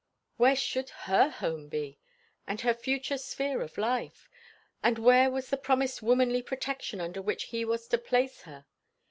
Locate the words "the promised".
5.51-6.01